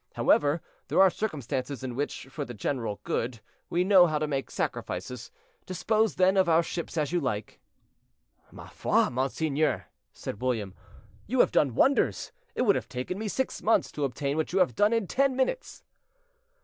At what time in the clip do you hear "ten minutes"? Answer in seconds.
15.05-15.83